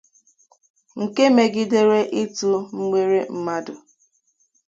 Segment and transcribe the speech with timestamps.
[1.01, 3.73] nke megidere itụ mgbere mmadụ